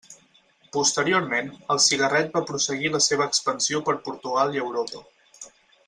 Posteriorment, 0.77 1.51
el 1.75 1.81
cigarret 1.87 2.33
va 2.39 2.43
prosseguir 2.53 2.91
la 2.97 3.03
seva 3.11 3.29
expansió 3.33 3.83
per 3.91 3.99
Portugal 4.09 4.59
i 4.59 4.65
Europa. 4.67 5.05